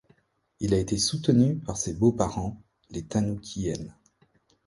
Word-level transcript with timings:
Il 0.59 0.73
a 0.73 0.79
été 0.79 0.97
soutenu 0.97 1.57
par 1.59 1.77
ses 1.77 1.93
beaux-parents, 1.93 2.59
les 2.89 3.03
Tanoukhyeen. 3.05 3.93